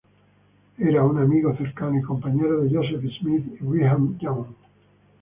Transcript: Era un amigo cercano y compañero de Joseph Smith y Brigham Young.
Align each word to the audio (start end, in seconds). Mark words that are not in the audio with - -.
Era 0.79 1.03
un 1.03 1.19
amigo 1.19 1.55
cercano 1.55 1.99
y 1.99 2.01
compañero 2.01 2.61
de 2.63 2.73
Joseph 2.75 3.05
Smith 3.19 3.45
y 3.59 3.63
Brigham 3.63 4.17
Young. 4.17 4.47